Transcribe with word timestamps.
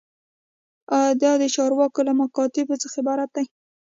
دا 1.21 1.31
د 1.41 1.43
چارواکو 1.55 1.99
له 2.07 2.13
مکاتیبو 2.21 2.75
څخه 2.83 2.97
عبارت 3.01 3.29
دی. 3.35 3.45